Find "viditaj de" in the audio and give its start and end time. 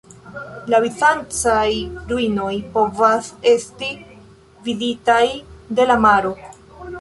4.71-5.87